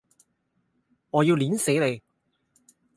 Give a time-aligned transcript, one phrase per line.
[1.11, 2.01] 我要摙死你!